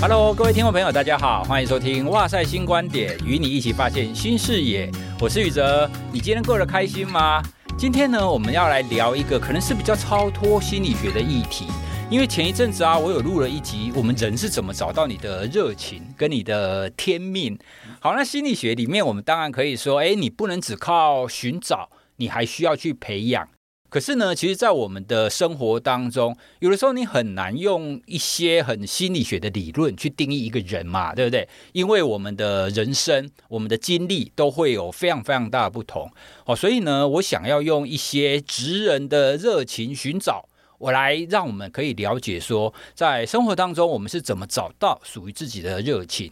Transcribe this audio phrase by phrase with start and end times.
[0.00, 4.88] Hello，各位听众朋友，大家好，欢迎收听《哇塞新观点》，与你一起发现新视野。
[5.20, 7.42] 我是宇哲，你今天过得开心吗？
[7.76, 11.66] 今天呢，我们要来聊一个可能是比较超脱心理学的议题，
[12.08, 17.58] 因为前一阵子啊，我有录了一集，我们人是怎么找到你的热情跟你的天命。
[17.98, 23.48] 好，那心理学里面，我们当然可以说，哎，你不能只靠寻找，你还需要去培养。
[23.90, 31.48] 可是呢，其实，在我们的生活当中，有的时候你很难用一些很心理学的理论去定义一个人嘛，对不对？
[31.72, 36.10] 因为我们的人生、我们的经历都会有非常非常大的不同。
[36.44, 46.30] 哦，所以呢，我想要用一些职人的热情寻找，我来让我们可以了解说，在生活当中我们是怎么找到属于自己的热情。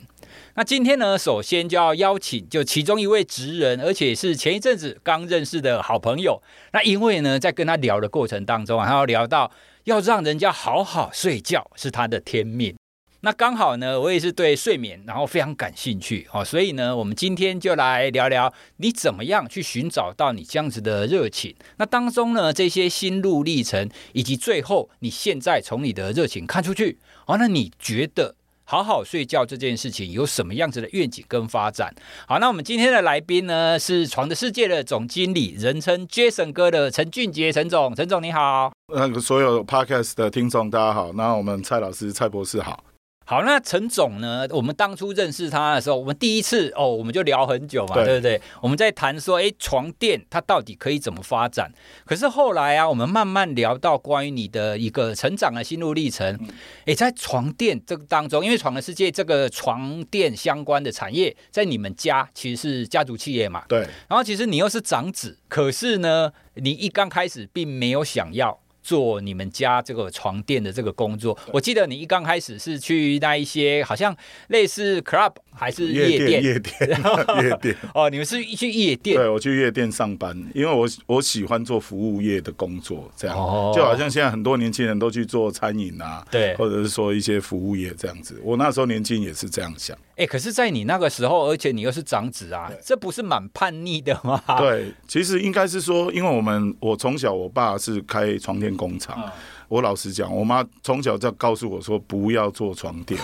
[0.59, 6.43] 那今天呢，首先就要邀请就其中一位职人，而且是前一阵子刚认识的好朋友。
[6.73, 9.53] 那因为呢，在跟他聊的过程当中啊，他要聊到
[9.85, 12.75] 要让人家好好睡觉是他的天命。
[13.21, 21.55] 那刚好呢，我也是对睡眠然后非常感兴趣哦，所以呢，我们今天就来聊聊你怎么样去寻找到你这样子的热情。
[21.77, 28.37] 那当中呢，这些心路历程，以及最后你现在从你的热情看出去哦，那你觉得？
[28.69, 31.95] 好好睡觉这件事情有什么样子的愿景跟发展？
[32.27, 38.73] 好，那我们今天的来宾呢，是床的世界的总经理，人称 Jason 哥的陈俊杰陈总，陈总你好。
[38.93, 42.83] 那个所有 Podcast 的听众大家好，那我们蔡老师蔡博士好。
[43.29, 44.47] 好，那陈总呢？
[44.51, 48.41] 我们当初认识他的时候，我们第一次哦，我们就聊很久嘛，对，对不对？
[48.63, 51.73] 我们在谈说，哎，床垫它到底可以怎么发展？
[52.05, 56.39] 可是后来啊，我们慢慢聊到关于你的一个成长的心路历程。
[56.85, 63.81] 哎，在床垫这个当中，因为床的世界这个床垫相关的产业，在你们家其实是家族企业嘛，对。
[64.09, 68.61] 然后其实你又是长子，可是呢，你一刚开始并没有想要。
[68.87, 74.17] 做你们家这个床垫的这个工作，我记得你一刚开始是去那一些好像
[74.47, 76.41] 类似 club 还是夜店？
[76.41, 76.89] 夜店，
[77.43, 77.77] 夜店。
[77.93, 79.17] 哦，你们是去夜店？
[79.17, 88.41] 对，我去夜店上班，因为我我喜欢做服务业的工作，这样、哦、就好像现在很多年轻人都去做餐饮啊，对，或者是说一些服务业这样子。
[88.45, 89.99] 我那时候年轻也是这样想。
[90.17, 94.43] 哎、欸，可是，在你那个时候，而且你又是长子啊，这不是蛮叛逆的吗？
[94.57, 99.31] 对，其实应该是说，因为我们我从小，我爸是开床垫工厂、嗯。
[99.69, 103.21] 我老实讲，我妈从小就告诉我说，不要做床垫，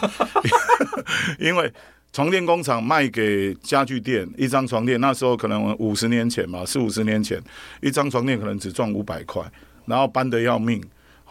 [1.41, 1.73] 因为
[2.13, 7.41] 床垫工厂卖给家具店一张床垫，那时候可能五十年前嘛，四五十年前，
[7.81, 9.43] 一张床垫可能只赚五百块，
[9.87, 10.83] 然后搬得要命。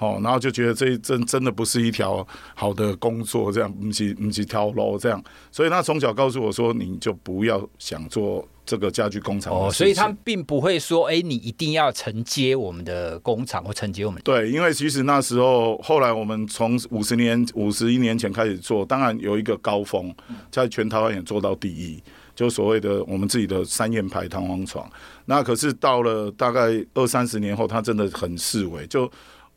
[0.02, 9.54] 哦，然后就觉得这真真的不是一条好的工作，这样不是不是跳楼这样，所以他从小告诉我说，你就不要想做这个家具工厂。
[9.54, 14.20] 哦，所以他并不会说，哎，你一定要承接我们的工厂或承接我们。
[14.24, 20.12] 对，因为其实那时候后来我们从五十年五十一年前开始做，当然有一个高峰，
[20.50, 22.02] 在全台湾也做到第一，
[22.36, 24.90] 就所谓的我们自己的三叶牌弹簧床。
[25.26, 29.08] 那可是到了大概二三十年后，它真的很式微，就。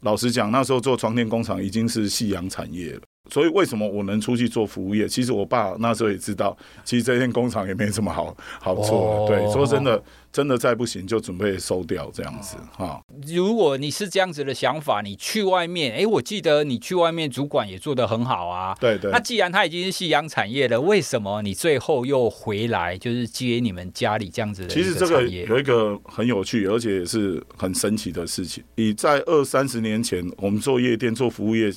[0.05, 3.01] 老实讲，那时候做床垫工厂已经是夕阳产业了。
[3.31, 5.09] 所以为什么我能出去做服务业？
[5.09, 6.55] 其实我爸那时候也知道，
[6.85, 9.39] 其实这间工厂也没什么好好做的。
[9.39, 13.01] 对，说真的，真的再不行就准备收掉这样子哈。
[13.27, 18.77] 如果你是这样子的想法，你去外面，哎，我记得你去外面主管也做得很好啊。
[18.79, 19.11] 对对。
[19.11, 24.69] 那既然他已经是夕阳产业了，为什么你最后又回来，就是接你们家里这样子的？
[24.69, 28.63] 其实这个有一个很有趣，而且也是很神奇的事情。
[28.77, 31.73] 你在二三十年前，我们做夜店、做服务业。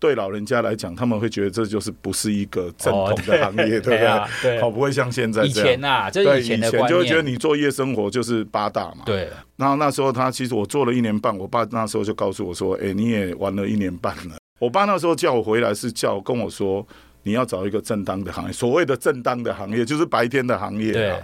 [0.00, 3.98] 对老人家来讲，他们会觉得这就是不是一个正统的行业，哦、对，对不对？
[3.98, 5.50] 对啊、对，好，不会像现在这样。
[5.50, 9.02] 以前啊，这是以前的就会觉得你做夜生活就是八大嘛。
[9.04, 9.28] 对。
[9.56, 16.86] 然后那时候他其实我做了一年半，我爸那时候就告诉我说：“哎，你也玩了一年半了。”我爸那时候叫我回来是叫跟我说
[17.24, 21.14] ：“你要找一个正当的行业，所谓的正当的行业就是白天的行业。”对。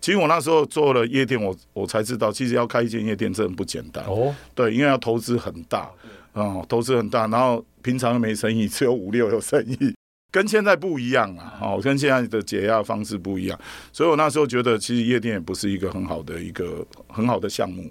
[0.00, 4.04] 其实我那时候做了夜店，我我才知道，其实要开一间夜店真的不简单。
[4.06, 4.34] 哦。
[4.54, 5.90] 对，因为要投资很大。
[6.32, 9.92] 哦，投资很大，然后平常又没生意，只有五六有生意，
[10.30, 11.58] 跟现在不一样啊！
[11.60, 13.58] 哦，跟现在的解压方式不一样，
[13.92, 17.90] 所以我那时候觉得，其实夜店也不是一个很好的一个很好的项目。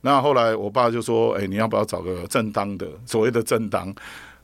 [0.00, 3.94] 那后来我爸就说：“哎，你要不要找个正当的，所谓的正当？”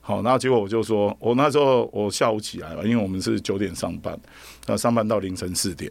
[0.00, 4.16] 好，那结果我就说，我那时候我下午起来了，因为我们是九点上班，
[4.66, 5.90] 那上班到凌晨四点。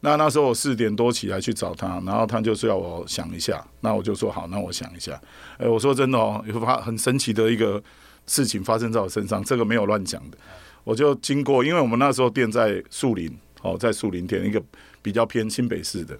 [0.00, 5.20] 那那时候我四点多起来去找他，然后他就是要我想一下，那我就说好，那我想一下。
[5.58, 7.82] 哎，我说真的哦，有发很神奇的一个
[8.26, 10.36] 事情发生在我身上，这个没有乱讲的。
[10.84, 14.62] 我就经过，因为我们那时候店在树林，哦，在树林店一个
[15.02, 16.16] 比较偏新北市的，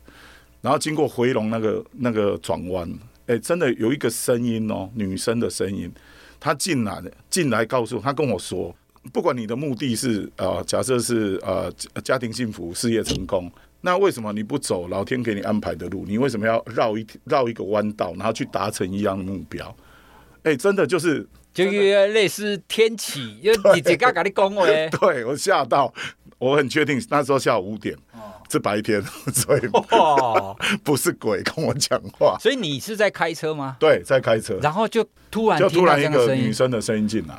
[0.62, 2.90] 然后经过回龙那个那个转弯，
[3.26, 5.92] 哎，真的有一个声音哦，女生的声音，
[6.40, 7.00] 她进来，
[7.30, 8.74] 进来告诉她跟我说。
[9.12, 11.72] 不管你的目的是呃，假设是呃
[12.02, 13.50] 家庭幸福、事业成功，
[13.80, 16.04] 那为什么你不走老天给你安排的路？
[16.06, 19.66] 你为什么要绕一绕一个弯道，然后去达成一样的目标？
[20.42, 24.66] 哎、欸，真的就是，就类似天启，就你自己跟你讲话，
[25.00, 25.92] 对我吓到，
[26.38, 27.96] 我很确定那时候下午五点。
[28.48, 29.02] 是白天，
[29.34, 29.60] 所以
[30.84, 32.36] 不是鬼跟我讲话。
[32.38, 33.76] 所以你是在开车吗？
[33.80, 34.56] 对，在开车。
[34.62, 37.34] 然后就突然就突然一个女生的声音进来，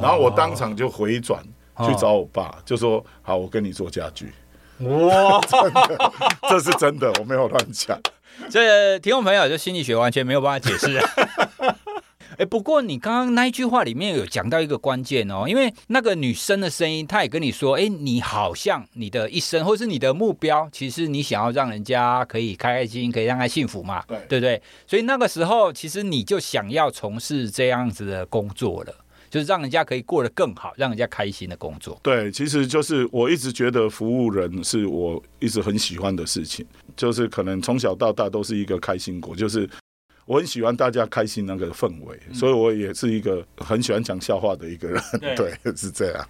[0.00, 1.42] 然后我当场就回转
[1.84, 4.32] 去找我爸，就说：“好，我跟你做家具。”
[4.86, 6.12] 哇， 真的，
[6.48, 7.98] 这是真的，我没有乱讲。
[8.48, 10.96] 这听众朋友就心理学完全没有办法解释。
[12.38, 24.62] 哎，不过你刚刚那一句话里面有讲到一个关键哦，因为那个女生的声音，她也跟你说，哎，你好像你的一生，或是你的目标，其实你想要让人家可以开开心心，可以让他幸福嘛，对，对不对？
[24.86, 28.94] 所以那个时候，其实你就想要从事这样子的工作了，
[29.28, 31.98] 就是让人家可以过得更好，让人家开心的工作。
[32.02, 36.64] 对，其实就是我一直觉得服务人是我一直很喜欢的事情，
[36.96, 39.68] 就是可能从小到大都是一个开心果，就是。
[40.26, 45.02] 我很喜欢大家开心那个氛围，所以我也是一个很喜欢讲笑话的一个人。
[45.20, 46.28] 对， 对，是这样。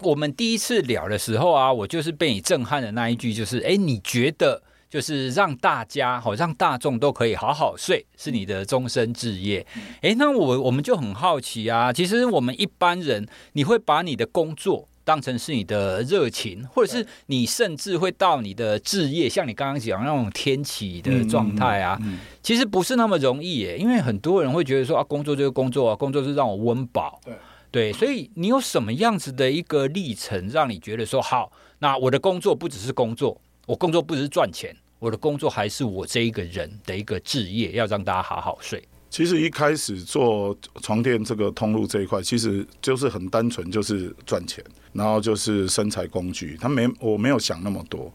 [0.00, 4.60] 我们第一次聊的时候啊，我就是被你震撼的那一句，就是哎，你觉得
[4.90, 9.64] 就是让大家好，让大众都可以好好睡，是你的终身志业。
[10.02, 14.88] 哎，那我我们就很好奇啊，其实我们一般人，你会把你的工作。
[15.04, 23.76] 当成是你的热情，或者是你甚至会到你的置业，像你刚刚讲那种天启的状态啊，嗯嗯嗯、其实不是那么容易耶。
[23.76, 27.20] 因为很多人会觉得说啊，工作就是工作啊，工作是让我温饱。
[27.24, 27.34] 对
[27.70, 31.52] 对，所以你有什么样子的一个历程，让你觉得说好？
[31.80, 38.82] 那我的工作不只是工作，我工作不只是赚钱，我的工作还是我这一个人的一个置业，要让大家好好睡。
[39.14, 46.56] 其实一开始做床垫这个通路这一块，其实就是很单纯，就是赚钱，然后就是生财工具。
[46.60, 48.12] 他没，我没有想那么多，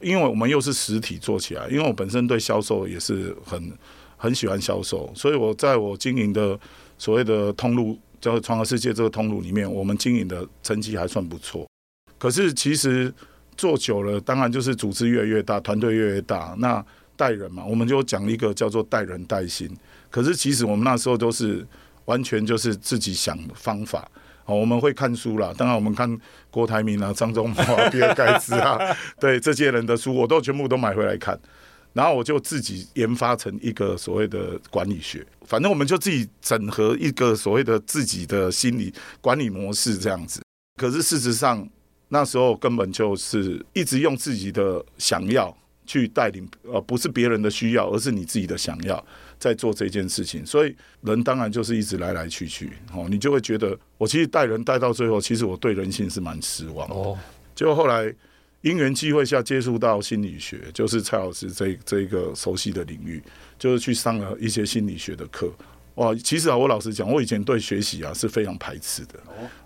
[0.00, 3.72] 因为我们又是实体做起来，因为我本身对销售也是很
[4.16, 6.56] 很喜欢销售，所以我在我经营的
[6.96, 11.66] 所谓的通路，叫做床和世界这个通路里面，我们经营的成绩还算不错。
[12.18, 13.12] 可是其实
[13.56, 19.68] 做久了，当然就是组织越来越大，团队越来越大，那带人嘛，我们就讲一个叫做带人带心。
[20.10, 21.66] 可是其实我们那时候都是
[22.06, 24.08] 完全就是自己想方法
[24.44, 26.18] 哦，我们会看书啦，当然我们看
[26.50, 28.78] 郭台铭啊、张忠谋啊、比尔盖茨啊，
[29.18, 31.36] 对这些人的书，我都全部都买回来看，
[31.92, 40.40] 然后我就自己研发成一个所谓的管理学，反正我们就自己整合一个所谓的自己的心理管理模式这样子。
[40.80, 41.68] 可是事实上
[42.08, 45.52] 那时候根本就是一直用自己的想要
[45.84, 49.04] 去带领，呃，不是别人的需要，而是你自己的想要。
[49.38, 56.94] 在做这件事情，所以人当然就是一直来来去去，哦，你就会觉得我其实带人带到最后，其实我对人性是蛮失望的。
[56.94, 57.18] 哦，
[57.54, 58.12] 就后来
[58.62, 63.22] 因缘机会下接触到心理学，就是蔡老师这这一个熟悉的领域，
[63.58, 65.52] 就是去上了一些心理学的课。
[65.96, 69.14] 哇，其实啊，我老实讲，我以前对学习啊是非常排斥的。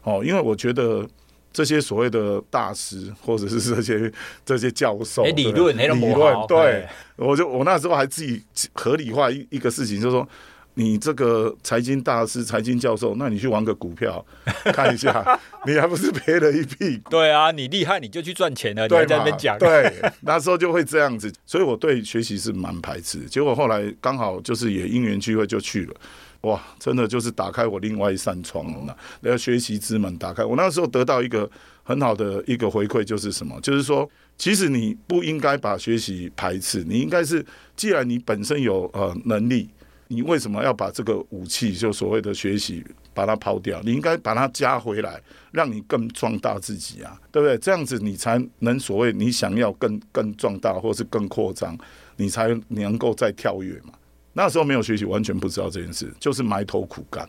[0.02, 1.08] 哦，因为我觉得。
[1.52, 4.12] 这些所谓的大师，或者是这些
[4.44, 6.86] 这些教授，理论理论，对，
[7.16, 8.42] 我就我那时候还自己
[8.72, 10.28] 合理化一一个事情，就是说，
[10.74, 14.24] 你这个财经大师、财经教授，那你去玩个股票
[14.72, 17.10] 看一下， 你还不是赔了一屁股？
[17.10, 23.18] 对啊，你厉害你就去赚钱了，对，在那边讲，对，那时候就会这样子，所以我对学习是蛮排斥。
[23.26, 25.94] 结果后来刚好就是也因缘聚会就去了。
[26.42, 30.44] 哇，真的就是打开我另外一扇窗了，那学习之门打开。
[30.44, 31.48] 我那时候得到一个
[31.82, 33.60] 很好的一个回馈，就是什么？
[33.60, 37.44] 就是说，其实你不应该把学习排斥，你应该是，
[37.76, 39.68] 既然你本身有呃能力，
[40.08, 42.82] 你为什么要把这个武器，就所谓的学习，
[43.12, 43.78] 把它抛掉？
[43.84, 45.20] 你应该把它加回来，
[45.52, 47.58] 让你更壮大自己啊，对不对？
[47.58, 51.76] 这样子你才能所谓你想要更更壮大，或是更扩张，
[52.16, 53.92] 你才能够再跳跃嘛。
[54.32, 57.28] 那时候没有学习，完全不知道这件事，就是埋头苦干。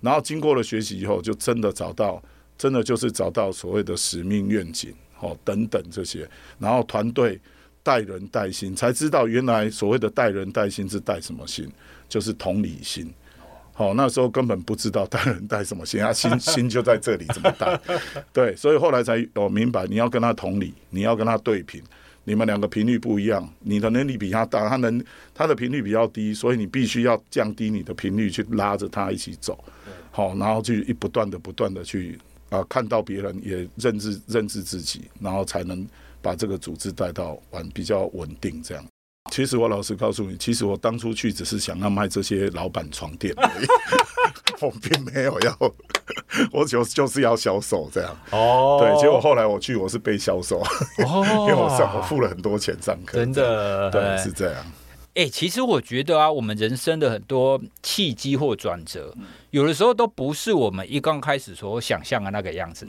[0.00, 2.22] 然后经过了学习以后，就真的找到，
[2.58, 6.28] 真的就是找到所谓的使命愿景，哦等等这些。
[6.58, 7.40] 然后团队
[7.82, 11.70] 带人带心，才知道原来所谓的带人带心是带什么心，
[12.08, 13.12] 就是同理心。
[13.72, 17.80] 好，那时候根本不知道带人带什么心，啊 心心就在这里怎么带？
[18.32, 21.82] 对，所以后来才我明白，你要跟他同理，你要跟他对平。
[22.28, 25.02] 你们两个频率不一样，你的能力比他大，他能
[25.32, 29.56] 他的频率比较低，所以你必须要降低你的频率去拉着他一起走，
[30.10, 32.18] 好，然后去一不断的不断的去
[32.48, 35.86] 啊看到别人也认知认知自己，然后才能
[36.20, 38.84] 把这个组织带到完比较稳定这样。
[39.30, 43.66] 其实我老实告诉你，其实我当初去只是想要卖这些老板床垫而已，
[44.64, 45.56] 我并没有要，
[46.52, 48.16] 我就就是要销售这样。
[48.30, 50.60] 哦，对，结果后来我去，我是被销售，
[51.04, 54.64] 哦、 因为我上我付了很多钱上课，真的，对，是这样。
[55.14, 59.14] 哎、欸，其实我觉得啊，我们人生的很多契机或转折，
[59.50, 62.86] 有的时候都不是我们一刚开始所想象的那个样子。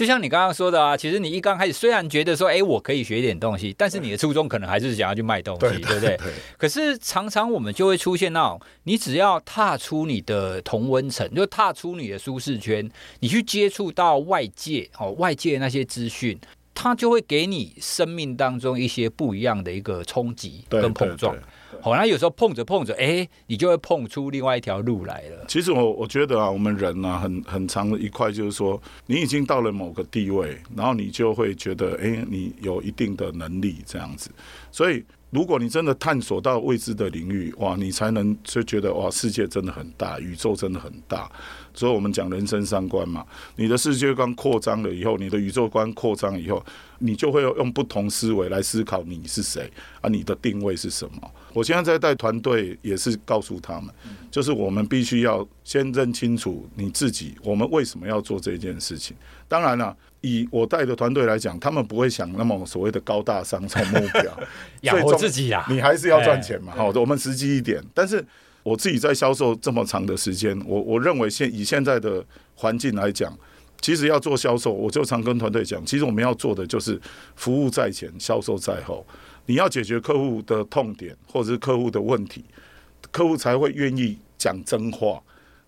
[0.00, 6.18] 就像你刚刚说的啊，其实你一刚开始虽然觉得说，哎，我可以学一点东西，但是你的初衷可能还是想要去卖东西，对，对不对？
[6.56, 16.40] 可是常常我们就会出现那种，你只要踏出你的同温层，就踏出你的舒适圈，你去接触到外界哦，外界那些资讯，
[16.72, 21.34] 它就会给你生命当中一些不一样的一个冲击跟碰撞。
[21.34, 25.44] 对对对好，那有时候碰着碰着，哎、你就会碰出另外一条路来了。
[25.46, 34.30] 其实我我觉得啊，我们人啊，很很长的一块，就是说，你已经到了某个地位，然后你就会觉得，哎、你有一定的能力这样子。
[34.72, 41.30] 所以，如果你真的探索到未知的领域，哇，你才能就觉得，哇，世界真的很大，宇宙真的很大。
[41.80, 43.24] 所以我们讲人生三观嘛，
[43.56, 46.62] 你的世界观扩张了以后，你的宇宙观扩张以后，
[46.98, 49.72] 你就会用不同思维来思考你是谁
[50.02, 51.30] 啊，你的定位是什么？
[51.54, 53.88] 我现在在带团队，也是告诉他们，
[54.30, 59.16] 就是我们必须要先认清楚你自己，我们为什么要做这件事情。
[59.48, 64.38] 当然了，以我带的团队来讲，他们不会想那么所谓的高大上超目标，
[64.82, 66.74] 养活自己呀，你还是要赚钱嘛。
[66.76, 68.22] 好，我们实际一点，但是。
[68.62, 72.24] 我自己在销售这么长的时间，我我认为现以现在的
[72.54, 73.36] 环境来讲，
[73.80, 77.00] 其实要做销售，我就常跟团队讲，其实我们要做的就是
[77.36, 79.06] 服务在前，销售在后。
[79.46, 82.44] 你要解决客户的痛点或者是客户的问题，
[83.10, 85.20] 客户才会愿意讲真话，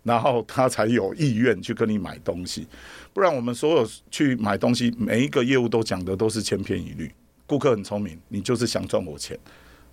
[0.02, 2.66] 然后他才有意愿去跟你买东西。
[3.12, 7.10] 不然我们所有去买东西，每一个业务都讲的都是千篇一律。
[7.46, 9.36] 顾客很聪明，你就是想赚我钱。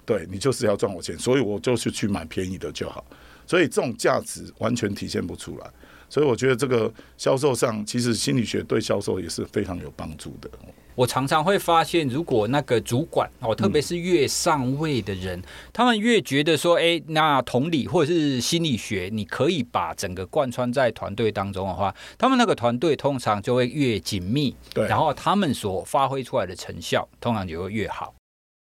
[0.10, 3.06] 对，你就是要赚我钱，所以我就是去买便宜的就好，
[3.46, 5.68] 所以这种价值完全体现不出来。
[6.10, 10.50] 所以我觉得这个销售上，其实心理学对销售也是非常有帮助的。
[10.96, 28.16] 我常常会发现，如果那个主管哦，特别是越上位的人，嗯、他们越觉得说，哎，那同理或者是心理学，你可以把整个贯穿在团队当中的话，他们那个团队通常就会越紧密，对，然后他们所发挥出来的成效，通常就会越好。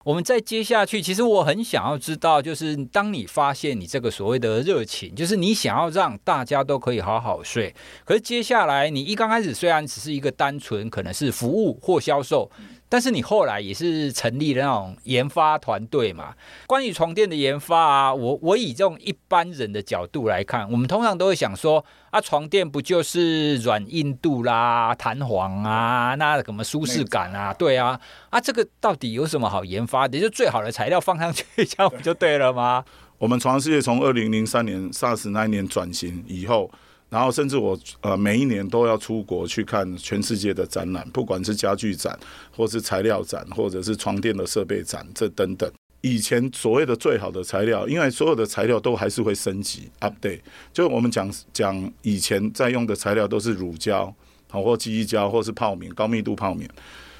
[0.03, 7.73] 我们再接下去，其实我很想要知道，就是当你发现你这个所谓的热情，就是你想要让大家都可以好好睡。
[8.03, 12.49] 可是接下来，你一刚开始虽然只是一个单纯可能是服务或销售。
[12.91, 16.35] 但是你后来也是成立了那种研发团队嘛？
[16.67, 27.53] 关于床垫的研发啊，我我以这种一般人的角度来看，我们通常都会想说啊，床垫不就是软硬度啦、弹簧啊，那什么舒适感啊？
[27.53, 27.97] 对啊，
[28.29, 30.19] 啊这个到底有什么好研发的？
[30.19, 32.83] 就最好的材料放上去，这样不就对了吗？
[33.19, 36.69] 我们床世界从二零零三年 SARS 那一年转型以后。
[37.11, 42.17] 然后甚至我呃每一年都要出国去看全世界的展览，不管是家具展，
[42.55, 45.69] 或是材料展，或者是床垫的设备展，这等等。
[45.99, 50.39] 以前所谓的最好的材料，因为所有的材料都还是会升级 update。
[50.71, 54.11] 就我们讲讲以前在用的材料都是乳胶，
[54.49, 56.67] 好或记忆胶，或是泡棉高密度泡棉。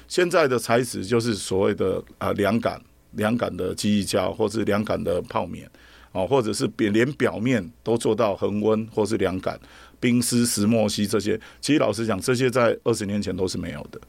[0.08, 2.80] 现在的材质就是所谓的啊凉感
[3.12, 5.70] 凉感的记忆胶，或是凉感的泡棉。
[6.12, 9.58] 哦，或者是连连表面都做到恒温或是凉感，
[9.98, 14.00] 冰丝、石墨烯这些，其实老实讲，这些在二十年前都是没有的。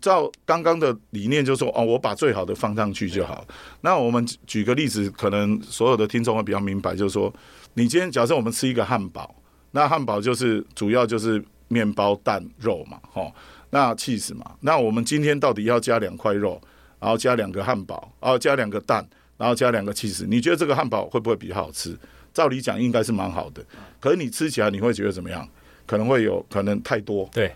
[0.00, 3.46] 照刚刚的理念，就是说哦，我把最好的放上去就好。
[3.80, 7.32] 那我们举个例子，可能所有的听众会比较明白，就是说，
[7.74, 9.34] 你今天假设我们吃一个汉堡，
[9.70, 13.32] 那汉堡就是主要就是面包、蛋、肉嘛，哦，
[13.70, 16.60] 那起司嘛，那我们今天到底要加两块肉，
[16.98, 19.06] 然后加两个汉堡，然后加两个蛋。
[19.42, 21.98] 然后加两个起司，你觉得这个汉堡会不会比较好吃？
[22.32, 23.60] 照理讲应该是蛮好的，
[23.98, 25.46] 可是你吃起来你会觉得怎么样？
[25.84, 27.52] 可能会有可能太多，对，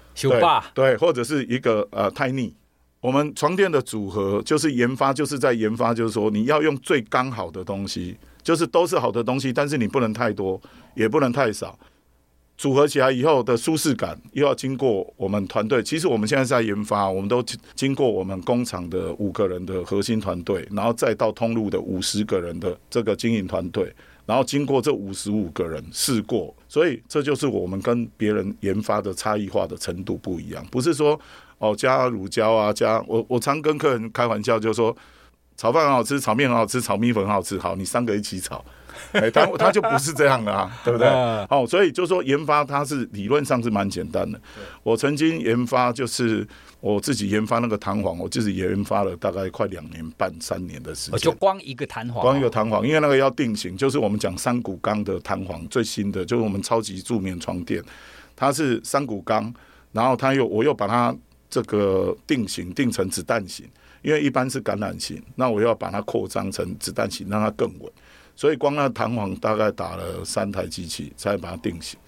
[0.75, 2.53] 对，对，或者是一个呃太腻。
[3.01, 10.61] 我们床垫的组合就是研发，就是在研发，就是说你要用最刚好的东西，就是都是好的东西，但是你不能太多，
[10.97, 11.79] 也不能太少。
[12.57, 15.83] 组合起来以后的舒适感，又要经过我们团队。
[15.83, 17.45] 其实我们现在在研发，我们都
[17.75, 23.93] 经过我们工厂的五个人的核心团队，然后再到通路的五十个人的这个经营团队，
[24.25, 30.65] 然后经过这五十五个人试过，所以这就是我们跟别人研发的差异化的程度不一样。
[30.71, 31.21] 不是说
[31.59, 34.97] 哦加乳胶啊，加我我常跟客人开玩笑，就是说
[35.59, 38.65] 炒饭很好吃，炒面很好吃，炒米粉很好吃，好，你三个一起炒。
[39.13, 41.09] 哎，他他就不是这样的啊，对不对？
[41.09, 44.41] 哦，所以就说研发它是理论上是蛮简单的。
[44.83, 46.47] 我曾经研发就是
[46.81, 51.21] 我自己研发那个弹簧，我自己研发了大概快两年半三年的时间。
[51.21, 57.83] 就光一个弹簧，光一个弹簧，因为那个要定型，就是我们讲三股钢的弹簧，最新的就是我们超级助眠床垫，
[58.35, 59.53] 它是三股钢，
[59.93, 61.15] 然后它又我又把它
[61.49, 63.67] 这个定型定成子弹型，
[64.03, 67.91] 因为一般是橄榄型，那我要把它扩张成子弹型，让它更稳。
[68.37, 71.99] 所以光那弹簧大概打了三台机器才把它定型，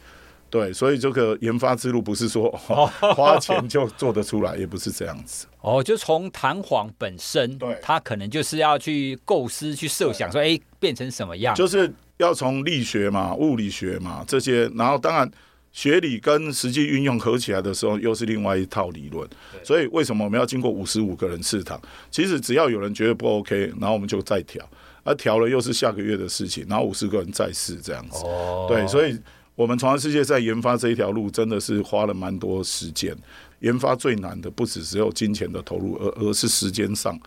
[0.51, 5.47] 对，所以这个研发之路不是说 花钱就做得出来，也不是这样子。
[5.61, 11.55] 哦，就从弹簧本身，对，它可能就是要去构思、去设想，说，哎，变成什么样？
[11.55, 15.31] 就是要从力学嘛、物理学嘛这些，然后当然
[15.73, 19.29] 学理跟实际运用合起来的时候，又是另外一套理论。
[19.63, 21.81] 所以为什么我们要经过五十五个人试躺？
[22.11, 24.67] 其实只要有人觉得不 OK，然后我们就再调。
[25.09, 28.23] 他调了又是下个月的事情，然后五十个人再试这样子。
[28.25, 28.69] Oh.
[28.69, 29.19] 对，所以
[29.55, 33.17] 我们传世界在研发这一条路真的是花了蛮多时间。
[33.61, 37.19] 研发最难的不只只有金钱的投入，而而是时间上，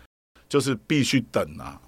[0.48, 1.80] 就是必须等啊。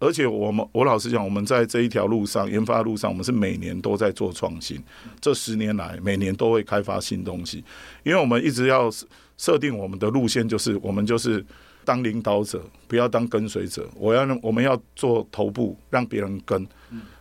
[0.00, 4.82] 而且我们我老实讲，我们在这一条路上研发路上，我们是每年都在做创新。
[5.20, 7.62] 这十年来，每年都会开发新东西，
[8.04, 8.90] 因为我们一直要
[9.36, 11.44] 设定我们的路线，就是我们就是。
[11.84, 13.88] 当领导者，不要当跟随者。
[13.96, 16.66] 我要，我们要做头部，让别人跟。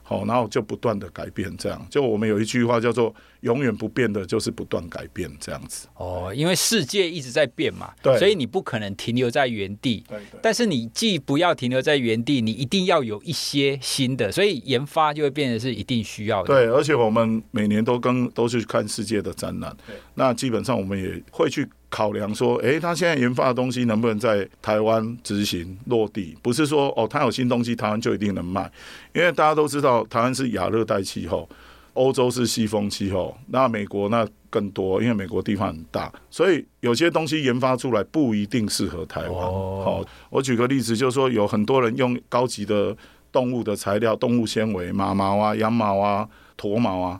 [0.04, 1.88] 好，然后就不断的改变，这样。
[1.90, 5.88] 就我们有一句话叫做“永远不变的就是不断改变”这样子。
[5.96, 10.04] 哦，因为世界一直在变嘛，对，所以你不可能停留在原地。
[10.10, 10.40] 对，对。
[10.44, 16.48] 但是你既不要停留在原地，你一定要有一些新的，所以研发就会变得是一定需要的。
[16.48, 19.74] 对，而且我们每年都跟都去看世界的展览，
[20.16, 21.66] 那基本上我们也会去。
[21.92, 26.36] 考量说，哎，他现在研发的东西能不能在台湾执行落地？
[26.42, 28.72] 不是说哦，他有新东西，台湾就一定能卖。
[29.14, 31.48] 因为大家都知道，台湾是亚热带气候，
[31.94, 39.34] 欧洲是西风气候，那美国那更多，因为美国地方很大，所以有些东西研发出来不一定适合台湾。
[39.34, 42.96] 好，我举个例子，就是说有很多人用高级的
[43.34, 47.20] 动物的材料，动物纤维，马毛啊、羊毛啊、驼毛啊，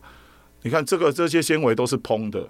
[0.62, 2.48] 你看这个这些纤维都是蓬的。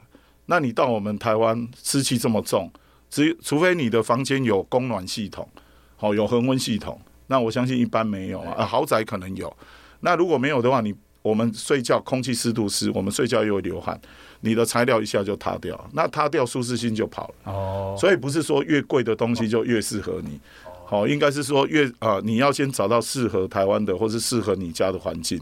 [0.51, 2.69] 那你到我们台湾湿气这么重，
[3.09, 5.47] 只除非你的房间有供暖系统，
[5.95, 9.55] 好有恒温系统，那我相信一般没有啊，豪宅可能有。
[10.01, 13.97] 那如果没有的话，你我们睡觉空气湿度湿，我们睡觉又会流汗，
[14.41, 17.53] 你的材料一下就塌掉，那塌掉舒适性就跑了。
[17.53, 20.37] 哦，所以不是说越贵的东西就越适合你，
[20.85, 25.39] 好，应该是说越啊，你要先找到适合台湾的或是适合你家的环境。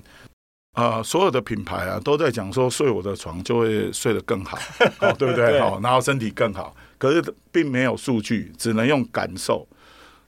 [0.74, 4.58] 啊、呃，所有的品牌啊都在讲说睡我的床就会睡得更好，
[5.02, 5.60] 哦，对不 对？
[5.60, 9.68] 好，然后身体更好，可是并没有数据，只能用感受。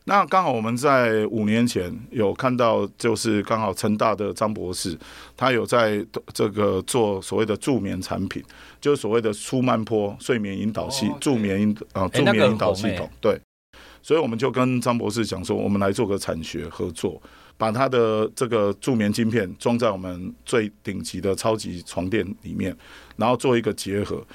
[0.06, 4.98] 那刚好我们在五年前有看到，就是刚好成大的张博士，
[5.38, 8.44] 他有在这个做所谓的助眠产品，
[8.82, 13.08] 就是所谓的舒曼坡睡眠引导系、助眠引啊助眠引导系统。
[13.22, 13.40] 对，
[14.02, 17.22] 所以我们就跟张博士讲说，我们来做个产学合作。
[17.62, 22.76] 把它的这个助眠晶片装在我们最顶级的超级床垫里面，
[23.18, 24.26] 然后做一个结合。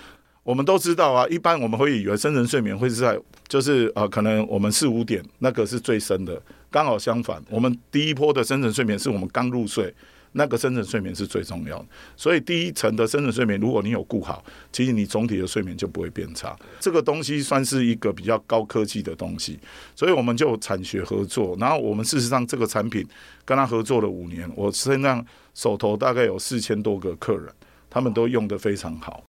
[0.45, 9.93] 我们都知道啊，一般我们会以为深层睡眠会是在，就是呃，可能我们四五点那个是最深的，刚好相反，我们第一波的深层睡眠是我们刚入睡。
[10.37, 16.55] 那个深层睡眠是最重要的，所以第一层的深层睡眠，如果你有顾好，其实你总体的睡眠就不会变差。
[16.79, 19.59] 这个东西算是一个比较高科技的东西，
[19.94, 21.57] 所以我们就产学合作。
[21.59, 23.07] 然后我们事实上这个产品
[23.44, 27.49] 跟他合作了五年，我身上手头大概有四千多个客人，
[27.88, 29.26] 他们都用得非常好。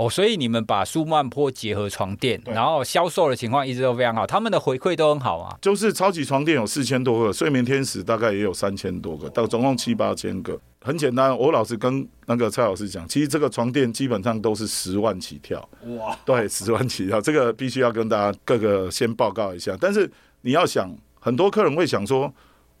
[0.00, 5.54] 哦，所以你们把舒曼坡结合床垫，然后销售的情况一直都非常好，他们的回馈都很好啊。
[5.60, 10.58] 就是超级床垫有四千多个，睡眠天使大概也有三千多个，到总共七八千个。
[10.80, 15.60] 很简单，我老实跟那个蔡老师讲，其实这个床垫基本上都是十万起跳。
[15.98, 19.76] 哇，对，十万起跳，这个必须要跟大家各个先报告一下。
[19.78, 20.10] 但是
[20.40, 22.32] 你要想，很多客人会想说。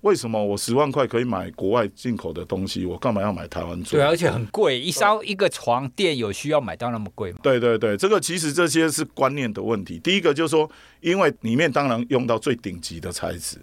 [0.02, 2.86] 为什么我十万块可以买国外进口的东西？
[2.86, 3.98] 我干嘛要买台湾做？
[3.98, 7.38] 对，而且很贵，一烧一个床垫有需要买到那么贵吗？
[7.42, 9.98] 对对对，这个其实这些是观念的问题。
[9.98, 13.58] 第一个就是说，因为里面当然用到最顶级的材质。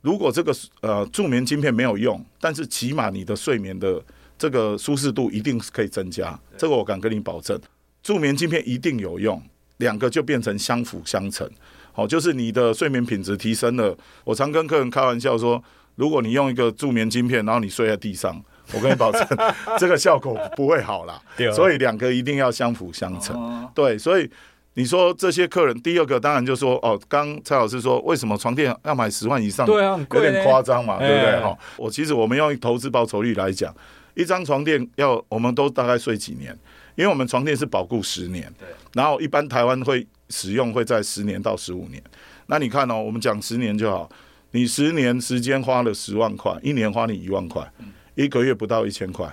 [0.00, 4.00] 如果这个呃助眠晶片没有用，但是起码你的睡眠的
[4.38, 6.38] 这个舒适度一定是可以增加。
[6.56, 7.60] 这个我敢跟你保证，
[8.00, 9.42] 助眠晶片一定有用，
[9.78, 11.50] 两个就变成相辅相成。
[11.90, 13.98] 好，就是你的睡眠品质提升了。
[14.22, 15.60] 我常跟客人开玩笑说。
[16.00, 19.22] 如果你用一个助眠晶片，然后你睡在地上， 我跟你保证，
[19.78, 21.20] 这个效果不会好啦。
[21.54, 23.68] 所以两个一定要相辅相成。
[23.74, 24.28] 对，所以
[24.74, 29.66] 你说这些客人，第二个当然就说哦，刚蔡老师说为什么床垫要买十万以上？
[29.66, 31.40] 对啊，有点夸张嘛，对不对？
[31.42, 33.74] 哈，我其实我们用投资报酬率来讲，
[34.14, 36.58] 一张床垫要我们都大概睡几年？
[36.96, 38.50] 因为我们床垫是保固十年，
[38.94, 42.02] 然后一般台湾会使用会在十年到十五年。
[42.46, 44.08] 那你看哦，我们讲十年就好，
[44.52, 47.70] 你十年时间花了十万块，一年花你一万块，
[48.14, 49.26] 一个月不到一千块，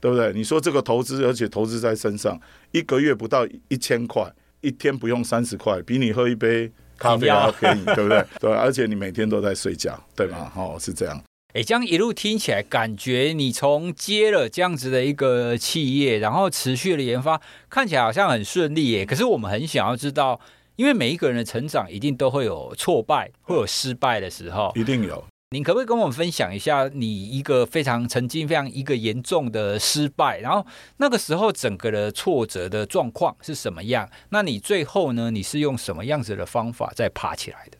[0.00, 0.32] 对不对？
[0.32, 2.40] 你说这个投资，而且投资在身上，
[2.72, 4.30] 一个月不到一千块。
[4.62, 8.22] 一天不用三十块，比你喝一杯咖啡还要便宜，对不对？
[8.38, 10.52] 对，而且你每天都在睡觉，对吗？
[10.54, 11.18] 哦，是这样。
[11.54, 19.06] 哎，这样一路听起来，感觉你从接了这样子的一个企业，然后持续的研发，看起来好像很顺利耶。
[19.06, 20.38] 可是我们很想要知道，
[20.80, 25.22] 因为每一个人的成长一定都会有挫败，会有失败的时候，一定有。
[25.50, 30.66] 您可不可以跟我们分享一下你一个非常曾经非常一个严重的失败，然后
[30.96, 34.08] 那个时候整个的挫折的状况是什么样？
[34.30, 35.30] 那你最后呢？
[35.30, 37.76] 你是用什么样子的方法再爬起来的？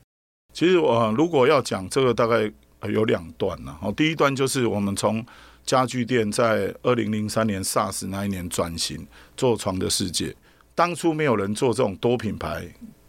[0.53, 2.53] 其实我如果要讲这个，大概
[2.87, 3.75] 有两段呢。
[3.81, 5.25] 哦，第一段就是我们从
[5.65, 9.07] 家具店在二零零三年 SARS 那一年转型
[9.39, 10.37] 做床的世界，
[10.81, 12.66] 当初没有人做这种多品牌。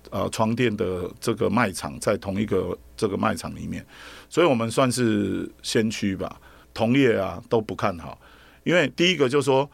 [0.10, 3.81] 呃，床垫的这个卖场在同一个这个卖场里面，
[4.27, 6.38] 所以我们算是先驱吧。
[6.73, 8.19] 同业啊都不看好，
[8.65, 9.71] 因为第一个就是说，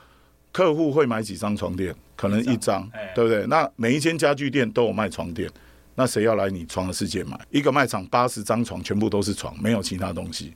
[0.51, 3.47] 客户会买几张床垫，可能一张，对不对？
[3.47, 5.49] 那每一间家具店都有卖床垫，
[5.95, 7.35] 那谁要来你床的世界买？
[7.49, 10.53] 一个卖场八十张床，全部都是床，没有其他东西，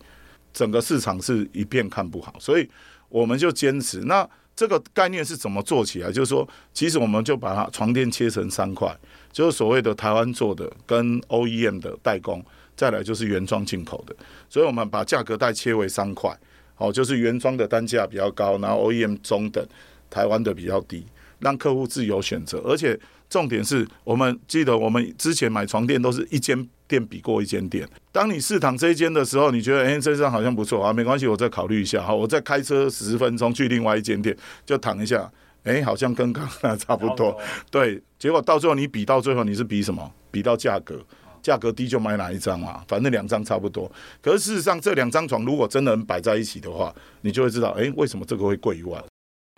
[0.54, 2.70] 整个市场是一片看不好，所以
[3.10, 4.02] 我们就坚持。
[4.02, 4.30] 那
[4.62, 6.12] 这个概念是怎么做起来？
[6.12, 8.96] 就是说，其实我们就把它床垫切成三块。
[9.32, 12.46] 就是所谓的台湾做的跟 OEM 的代工，
[12.76, 14.16] 再来就是原装进口的，
[14.48, 16.38] 所以我们把价格带切为三块，
[16.78, 19.66] 哦，就是原装的单价比较高，然后 OEM 中等，
[20.12, 21.04] 台湾的比较低，
[21.40, 22.60] 让客户自由选择。
[22.60, 22.96] 而且
[23.32, 27.88] 重点是我们记得，我们之前买床垫都是一间店比过一间店。
[28.12, 32.04] 当你试躺这一间的时候，你觉得哎，这张好像不错啊，没关系，我再考虑一下。
[32.04, 35.32] 好，我再开车十分钟去另外一间店，就躺一下。
[35.64, 37.40] 哎、欸，好像跟刚刚差不多，
[37.70, 38.02] 对。
[38.20, 40.12] 结果到最后你比到最后你是比什么？
[40.30, 41.00] 比到价格，
[41.42, 43.90] 价格低就买哪一张嘛，反正两张差不多。
[44.22, 49.02] 可是事实上，这两张床如果真的能摆在一起的话，你就会知道，哎、欸，为什么这个会贵一万？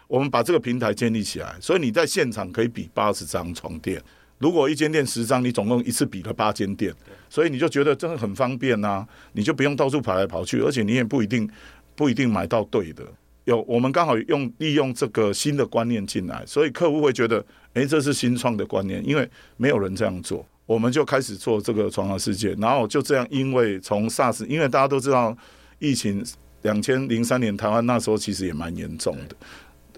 [0.07, 4.01] 我们把这个平台建立起来，所以你在现场可以比八十张床垫。
[4.39, 6.93] 如果一间店十张，你总共一次比了八间店，
[7.29, 11.49] 所以你就觉得真的很方便呐、啊，你就不用到处跑来跑去，而且你也不一定
[11.95, 13.03] 不一定买到对的。
[13.45, 25.37] 有我们刚好用利用这个新的观念进来，所以客户会觉得，诶，这是新创的观念，因为没有人这样做，我们就开始做这个床上世界，然后就这样，因为从 SARS，因为大家都知道
[25.79, 26.23] 疫情，
[26.63, 29.35] 两千零三年台湾那时候其实也蛮严重的，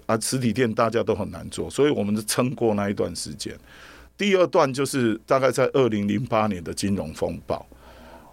[0.06, 3.54] 啊，实体店大家都很难做，所以我们就撑过那一段时间。
[4.16, 7.66] 第二段就是大概在二零零八年的金融风暴，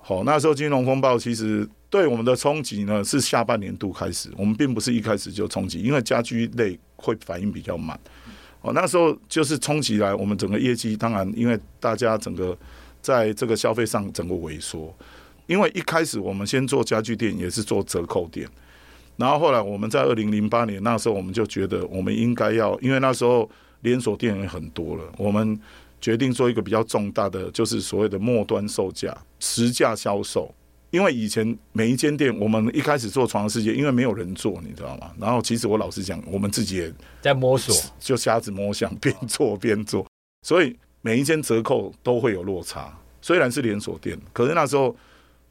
[0.02, 1.68] 好，那时候金融风暴其实。
[1.94, 7.96] 对我们的冲击呢，是下半年度开始，我们并不是一开始就冲击，因为家居类会反应比较慢。
[8.62, 12.58] 哦，那时候就是冲击来，我们整个业绩当然因为大家整个
[13.00, 14.92] 在这个消费上整个萎缩，
[15.46, 18.50] 因为一开始我们先做家具店，也是做折扣店，
[19.16, 23.50] 然后后来我们在二零零八年那时候，我们就觉得我们应该要，因为那时候
[23.82, 25.60] 连锁店也很多了，我们
[26.02, 30.54] 决定做一个比较重大的，就是所谓的末端售价实价销售。
[30.92, 35.12] 因为以前每一间店，我们一开始做床的世界，因为没有人做，你知道吗？
[35.20, 40.06] 然后其实我老实讲，我们自己也在摸索，就瞎子摸象，边做边做。
[40.46, 42.96] 所以每一间折扣都会有落差。
[43.24, 44.96] 虽然是连锁店，可是那时候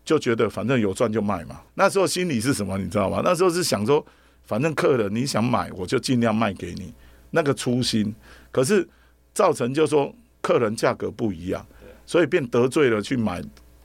[0.04, 1.60] 就觉得反正有赚就卖嘛。
[1.74, 3.20] 那时候心里是什么，你知道吗？
[3.24, 4.04] 那时候是想说，
[4.44, 6.92] 反正客人你想买，我就尽量卖给你，
[7.30, 8.14] 那个初心。
[8.50, 8.86] 可是
[9.32, 11.64] 造成就说客人价格不一样，
[12.06, 13.42] 所以便得罪了去买。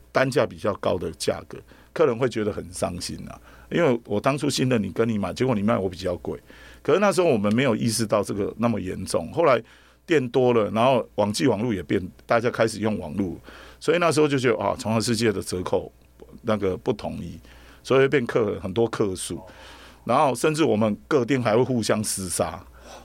[0.10, 1.60] 单价比较高的价格，
[1.94, 3.40] 客人会觉得很伤心啊。
[3.70, 6.40] 因为我当初信任你，跟你买，结果你卖我比较贵。
[6.82, 9.32] 可是那时候我们没有意识到这个那么严重。
[9.32, 9.62] 后来
[10.08, 13.40] 店多了，然后网际网络也变，大家开始用网络，
[13.80, 15.92] 所以那时候就觉得啊，床的世界的折扣
[16.48, 17.40] 那个不统一，
[17.84, 19.40] 所以变客很多客诉，
[20.06, 22.60] 然后甚至我们各店还会互相厮杀。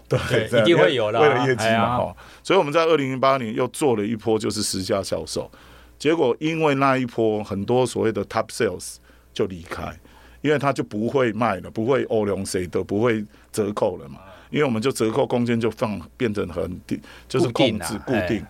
[0.08, 2.16] 对，一定会有的，为了业绩嘛哈。
[2.42, 5.50] 所以我们在二零零八年又做了一波，就是实价销售。
[5.98, 8.96] 结果因为那一波很多所谓的 top sales
[9.32, 9.92] 就离开，
[10.40, 14.20] 因为他就不会卖了，不会欧龙谁的，不会折扣了嘛。
[14.50, 18.44] 因为我们就折扣空间就放变成很低，就是控制固定。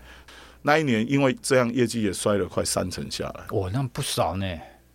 [0.63, 3.45] 那一年因为这样业绩也摔了快三成下来。
[3.57, 4.47] 哇，那不少呢。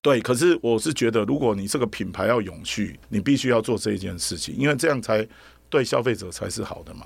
[0.07, 5.27] 对，可是我是觉得，如果你这个品牌要永续，你必须要做这一件事情，因为这样才
[5.69, 7.05] 对消费者才是好的嘛。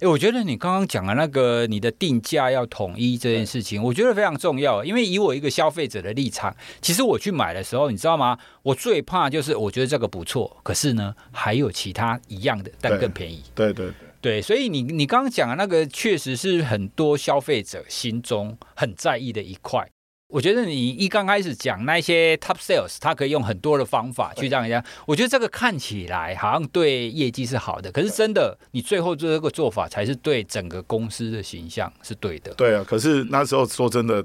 [0.00, 4.84] 哎，我觉得你刚刚讲的那个你的定价要统一这件事情，我觉得非常重要。
[4.84, 8.36] 因为以我一个消费者的立场，其实我去买的时候，你知道吗？
[8.62, 13.42] 我最怕就是我觉得这个不错，可是呢，还有其他一样的，但更便宜。
[13.54, 19.88] 对对对，对，所以你你刚刚讲的那个，确实是很多消费者心中很在意的一块。
[20.32, 24.82] 我觉得你一刚开始讲那些 top sales，他可以用很多的方法去让人家。
[25.06, 32.54] 我觉得这个看起来好像对业绩是好的，可是真的，你最后做这个做法才是对整个公司的形象是对的。
[32.54, 34.24] 对啊，可是那时候说真的，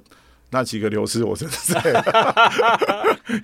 [0.52, 1.74] 那几个流失，我真的是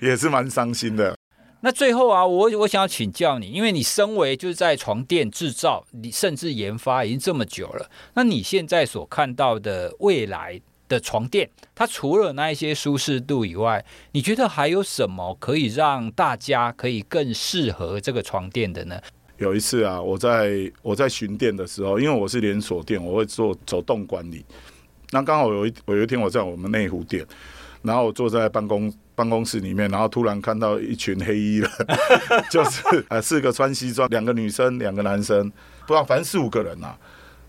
[0.00, 1.14] 也是蛮伤心的。
[1.60, 19.00] 那最后啊，我我想要请教你，因为你身为就是在床垫制造，你甚至研发已经这么久了，那你现在所看到的未来的床垫，它除了那一些舒适度以外，你觉得还有什么可以让大家可以更适合这个床垫的呢？
[19.38, 24.44] 有一次啊，我在我在巡店的时候，因为我是连锁店，我会做走动管理。
[25.10, 27.26] 那刚好有一我有一天我在我们内湖店，
[27.82, 31.70] 然后我坐在办公办公室里面，然后突然看到一群黑衣人，
[32.48, 35.50] 就是呃四个穿西装，两个女生，两个男生，
[35.86, 36.96] 不知道反正四五个人啊。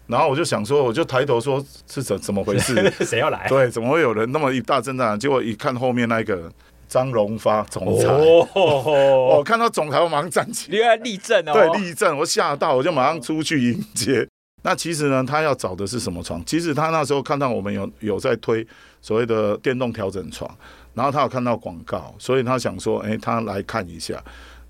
[0.07, 2.89] 然后我就想说，我就抬头说是怎怎么回事？
[3.03, 3.47] 谁要来？
[3.47, 5.19] 对，怎么会有人那么一大阵仗？
[5.19, 6.51] 结果一看后面那个
[6.87, 11.53] 张荣发总裁，我、哦哦、看到总裁，我马上站起来，立正哦。
[11.53, 14.27] 对，立正，我吓到，我就马上出去迎接。
[14.61, 16.43] 那其实呢，他要找的是什么床？
[16.45, 18.65] 其实他那时候看到我们有有在推
[19.01, 20.49] 所谓的电动调整床，
[20.93, 24.23] 然后他有看到广告，所以他想说，哎，他来看一下。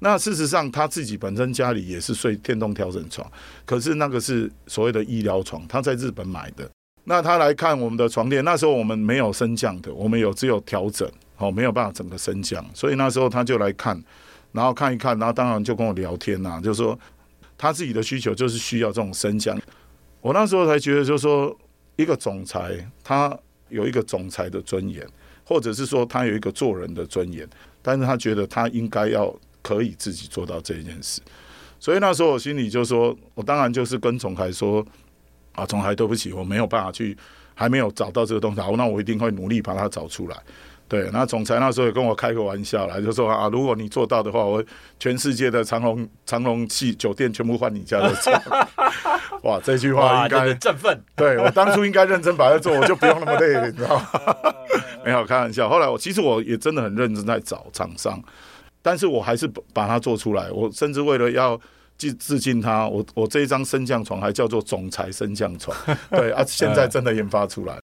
[0.06, 3.28] 那事实上，他自己本身家里也是睡电动调整床，
[3.66, 6.70] 可是那个是所谓的医疗床，他在日本买的。
[7.06, 14.00] 那他来看我们的床垫，那时候我们没有升降的，我们有只有调整，哦，没有办法整个升降，所以那时候他就来看，
[14.52, 16.96] 然后看一看，然后当然就跟我聊天呐、啊，就说
[17.58, 19.60] 他自己的需求就是需要这种升降。
[20.22, 21.58] 我那时候才觉得，就是说
[21.96, 23.36] 一个总裁他
[23.70, 25.04] 有一个总裁的尊严，
[25.44, 27.50] 或者是说他有一个做人的尊严，
[27.82, 29.36] 但是他觉得他应该要。
[29.66, 31.20] 可以自己做到这件事，
[31.80, 34.86] 所以那时候我心里就说，我当然就是跟总裁说
[35.54, 37.18] 啊，总裁对不起，我没有办法去，
[37.56, 40.38] 还没有找到这个东西，那我一定会努力把它找出来。
[40.88, 44.64] 对，那总裁那时候也跟我开个玩笑来，就说啊，如果你做到的话，我
[45.00, 48.40] 全世界的长隆长隆系酒店全部换你家的床。
[49.42, 51.04] 哇，这句话应该振奋。
[51.16, 54.06] 对，我当初应该认真把它做，我就不用那么累了，你知道吗？
[55.04, 55.68] 没有开玩笑。
[55.68, 58.22] 后来我其实我也真的很认真在找厂商。
[58.86, 61.60] 但是我还是把它做出来，我甚至为了要
[61.98, 65.76] 致致敬他，我我这一张升降床还叫做总裁升降床，
[66.12, 67.80] 对啊，现在真的研发出来，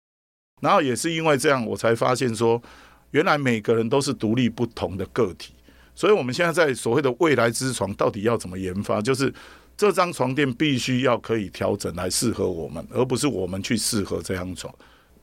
[0.60, 2.62] 然后也是因为这样，我才发现说，
[3.10, 5.52] 原来每个人都是独立不同的个体，
[5.92, 9.34] 所以我们现在在所谓的未来之床到底要怎么研发，就是
[9.76, 14.72] 这张床垫必须要可以调整来适合我们，而不是我们去适合这张床。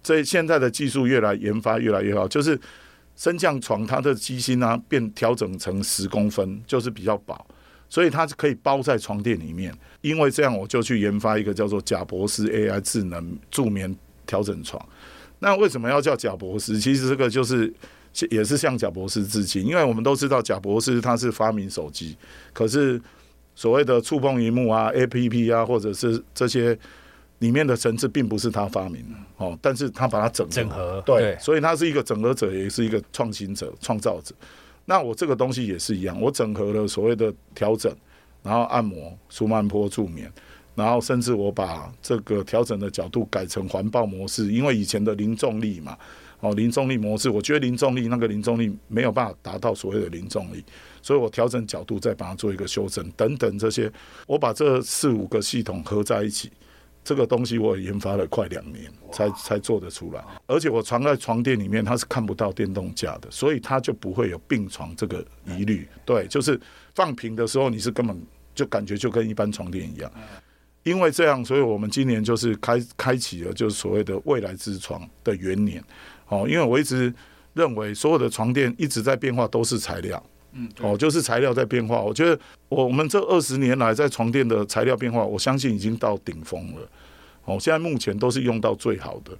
[0.04, 2.60] 所以现在的技术越来研发越来越好，就是。
[3.20, 7.46] 升降床它的机芯呢，变调整成十公分，就是比较薄，
[7.90, 9.78] 所以它可以包在床垫里面。
[10.00, 13.94] 因为这样，我就去研发一个叫做贾博士 AI 智能助眠
[14.26, 14.82] 调整床。
[15.40, 16.80] 那为什么要叫贾博士？
[16.80, 17.74] 其实这个就是
[18.32, 22.16] 也是向贾博士致敬，因为我们都知道贾博士他是发明手机，
[22.54, 23.02] 可是
[23.54, 26.80] 所谓的触碰荧幕啊、APP 啊，或者是这些。
[27.40, 34.36] 里面的层次并不是他发明的哦，但是他把它整合，整合对，对，所以他是一个整合者，也是一个创新者、创造者。
[34.86, 37.96] 那我这个东西也是一样，我整合了所谓的调整，
[38.44, 40.30] 然后按摩、舒曼波助眠，
[40.76, 45.98] 然后甚至我把这个调整的角度改成环抱模式，因为以前的零重力嘛，
[46.42, 50.62] 哦，零重力模式，我觉得零重力那个零重力没有办法达到所谓的零重力，
[51.02, 53.90] 所以我调整角度再把它做一个修正，等等这些，
[54.28, 56.52] 我把这四五个系统合在一起。
[57.10, 65.88] 这个东西我研发了快两年才才做得出来，而且我藏在床垫里面，它是看不到电动架的，所以它就不会有病床这个疑虑。
[66.06, 66.62] 对，就是
[66.94, 68.16] 放平的时候，你是根本
[68.54, 70.12] 就感觉就跟一般床垫一样。
[70.84, 75.84] 因为这样，所以我们今年就是开开启了就是所谓的未来之床的元年。
[76.28, 77.12] 哦，因为我一直
[77.56, 80.24] 认为所有的床垫一直在变化，都是材料。
[80.54, 82.02] 嗯，哦，就是材料在变化。
[82.02, 86.90] 我觉得我我们这二十年来在床垫的材料变化，我相信已经到顶峰了。
[87.46, 89.38] 哦，现在目前都是用到最好的，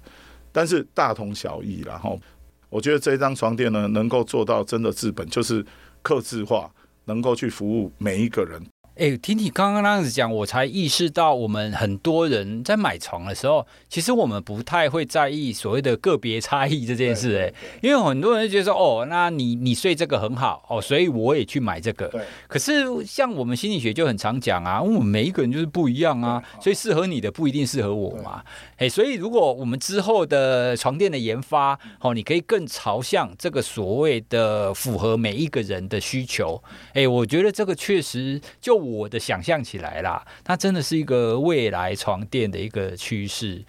[0.52, 1.82] 但是大同小异。
[1.84, 2.20] 然后，
[2.68, 5.64] 我觉得这张床垫呢，能够做到真的治本，就是
[6.02, 6.70] 客制化，
[7.06, 8.60] 能够去服务每一个人。
[9.00, 17.38] 哎，听你刚刚那样子讲，我才意识到，我们很多人在买床的时候，其实我们不太会在意所谓的个别差异这件事。
[17.38, 22.08] 哎，因为很多人就觉得说，哦，那你你睡这个很好哦，所以我也去买这个。
[22.08, 22.20] 对。
[22.46, 28.44] 可是像我们心理学就很常讲啊，我们每一个人就是不一样啊，所以适合你的不一定适合我嘛。
[28.76, 36.62] 哎，所以如果我们之后的床垫的研发，哦，你可以更朝向这个所谓的符合每一个人的需求。
[36.92, 38.89] 哎，我觉得这个确实就。
[38.89, 43.64] 我的想象起来啦，它真的是一个未来床垫的一个趋势。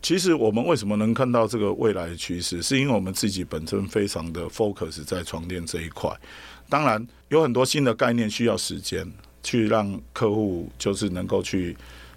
[0.00, 6.10] 其实我们为什么能看到这个未来的趋势，是因为我们自己本身非常的 focus 在床垫这一块。
[6.68, 9.06] 当然，有很多新的概念需要时间
[9.44, 11.76] 去让客户就是能够去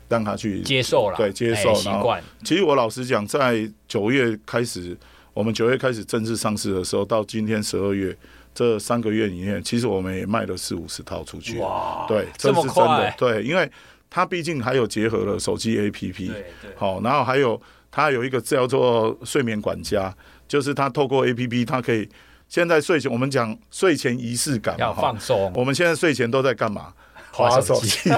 [0.09, 2.23] 让他去接受了，对，接受习惯。
[2.43, 4.97] 其实我老实讲，在九月开始，
[5.33, 8.17] 我们九月开始正式上市的时候，到今天十二月。
[8.55, 11.59] 这三个月里面，其实我们也卖了四五十套出去。
[11.59, 13.13] 哇，对，这是真的。
[13.17, 13.69] 对，因为
[14.09, 16.31] 它毕竟还有结合了手机 APP，
[16.77, 20.15] 好，然后还有它有一个叫做睡眠管家，
[20.47, 22.07] 就是它透过 APP，它可以
[22.47, 25.51] 现在睡前我们讲睡前仪式感，要放松。
[25.53, 26.93] 我们现在睡前都在干嘛？
[27.33, 28.09] 滑手机。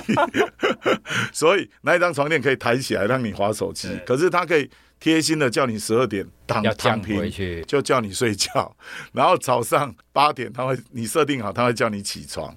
[1.33, 4.69] 所以那一张床垫可以抬起来让你滑手机，可是它可以。
[4.99, 7.31] 贴心的叫你十二点躺躺平，
[7.67, 8.75] 就叫你睡觉，
[9.13, 12.55] 然后早上八点他会你设定好，他会叫你起床，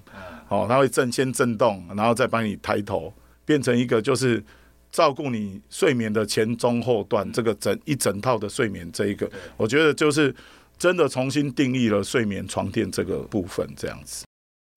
[0.49, 3.13] 哦，他会震先震动，然后再帮你抬头，
[3.45, 4.43] 变成一个就是
[4.91, 10.33] 照顾你睡眠的前中后段，这个整一整套的睡眠这一个，我觉得就是
[10.77, 14.25] 真的重新定义了睡眠床垫这个部分，这样子。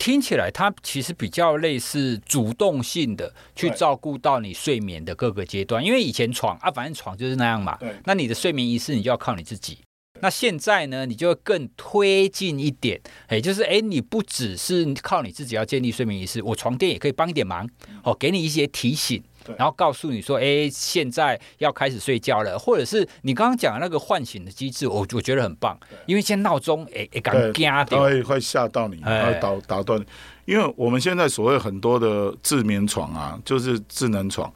[0.04, 7.78] 听起来，它其实比较类似主动性的去照顾到你睡眠的各个阶段，因为以前床啊，反正床就是那样嘛。
[8.04, 9.78] 那你的睡眠仪式，你就要靠你自己。
[10.20, 17.66] 那现在呢，你就会更推进一点，哎，就是哎，你不只是靠你自己要建立睡眠仪式，我床垫也可以帮一点忙，
[18.02, 19.22] 哦，给你一些提醒。
[19.56, 30.06] 然后告诉你说，哎，现在要开始睡觉了，或者是你刚刚讲的那个唤醒的机制，我我觉得很棒，因为现在闹钟，哎哎，刚惊掉，会会吓到你，会打打断你。
[30.44, 34.52] 因为我们现在所谓很多的智眠床啊，就是智能床，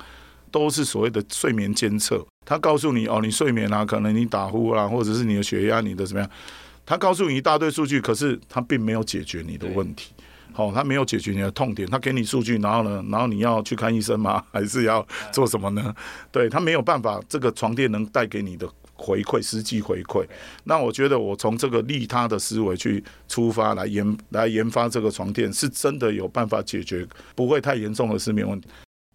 [0.50, 6.30] 都是所谓的睡眠监测，它告诉你哦，你睡眠啊，可能你打呼啦，或者是你的血压，你的怎么样，
[6.84, 10.12] 它告诉你一大堆数据，可是它并没有解决你的问题。
[10.58, 14.42] 哦，他没有解决你的痛点，他给你数据，然后呢，然后你要去看医生吗？
[14.52, 15.94] 还是要做什么呢？
[16.32, 20.26] 对，他没有办法，这个床垫能带给你的回馈，实际回馈。
[20.64, 28.68] 那我觉得，我从这个利他的思维去出发来研来研发这个床垫，是真的有办法解决不会太严重的失眠问题。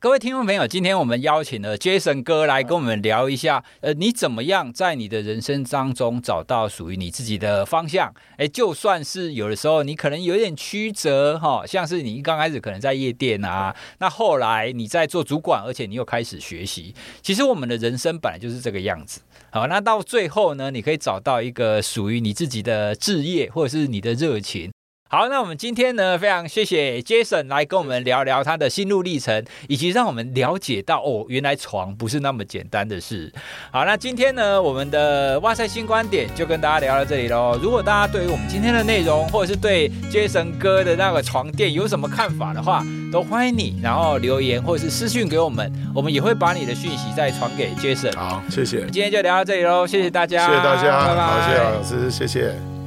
[0.04, 8.14] 各位听众朋友，今天我们邀请了 Jason 哥来跟我们聊一下，呃，你怎么样在你的人生当中找到属于你自己的方向？
[8.36, 16.94] 哎，就算是有的时候你可能有点曲折哈，像是你刚开始可能在夜店啊，那后来你在做主管，而且你又开始学习。
[17.22, 19.22] 其实我们的人生本来就是这个样子。
[19.52, 24.70] 好，那到最后呢，你可以找到一个属于你自己的置业，或者是你的热情。
[25.14, 33.32] 好，那我们今天呢，非常谢谢 Jason 来跟我们聊聊他的心路历程，以及让我们了解到哦，原来床不是那么简单的事。
[33.72, 37.56] 好，那今天呢，我们的哇塞新观点就跟大家聊到这里喽。
[37.62, 48.18] 如果大家对于我们今天的内容，或者是对 Jason 哥的那个床垫有什么看法的话，都欢迎你，然后留言或者是私讯给我们，我们也会把你的讯息再传给 Jason。
[48.18, 48.80] 好，谢谢。
[48.86, 51.22] 今天就聊到这里喽，谢谢大家，谢谢大家，拜拜。
[51.22, 52.83] 好，谢谢老师，谢谢。